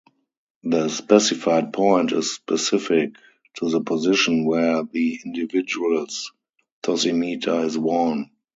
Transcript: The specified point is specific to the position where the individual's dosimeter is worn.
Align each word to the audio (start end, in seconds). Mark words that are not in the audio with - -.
The 0.63 0.89
specified 0.89 1.73
point 1.73 2.11
is 2.11 2.33
specific 2.33 3.17
to 3.57 3.69
the 3.69 3.81
position 3.81 4.45
where 4.47 4.81
the 4.81 5.19
individual's 5.23 6.31
dosimeter 6.81 7.63
is 7.65 7.77
worn. 7.77 8.31